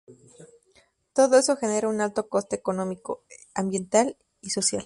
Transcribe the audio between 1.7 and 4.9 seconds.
un alto coste económico, ambiental y social.